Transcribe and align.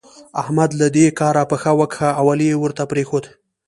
احمد 0.41 0.69
له 0.79 0.87
دې 0.95 1.05
کاره 1.19 1.43
پښه 1.51 1.71
وکښه 1.79 2.09
او 2.19 2.25
علي 2.33 2.47
يې 2.51 2.57
ورته 2.63 2.83
پرېښود. 2.91 3.25